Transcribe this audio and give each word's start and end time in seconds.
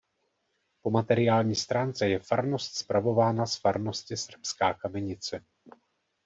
Po 0.83 0.89
materiální 0.91 1.55
stránce 1.55 2.09
je 2.09 2.19
farnost 2.19 2.77
spravována 2.77 3.45
z 3.45 3.55
farnosti 3.59 4.17
Srbská 4.17 4.73
Kamenice. 4.73 5.45